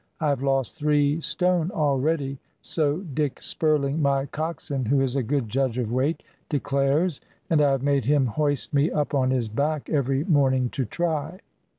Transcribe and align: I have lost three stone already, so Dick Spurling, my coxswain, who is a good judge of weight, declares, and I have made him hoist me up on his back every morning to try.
I 0.19 0.29
have 0.29 0.41
lost 0.41 0.77
three 0.77 1.19
stone 1.21 1.69
already, 1.69 2.39
so 2.63 3.01
Dick 3.01 3.39
Spurling, 3.39 4.01
my 4.01 4.25
coxswain, 4.25 4.85
who 4.85 4.99
is 4.99 5.15
a 5.15 5.21
good 5.21 5.47
judge 5.47 5.77
of 5.77 5.91
weight, 5.91 6.23
declares, 6.49 7.21
and 7.51 7.61
I 7.61 7.69
have 7.69 7.83
made 7.83 8.05
him 8.05 8.25
hoist 8.25 8.73
me 8.73 8.89
up 8.89 9.13
on 9.13 9.29
his 9.29 9.47
back 9.47 9.91
every 9.91 10.23
morning 10.23 10.69
to 10.69 10.85
try. 10.85 11.41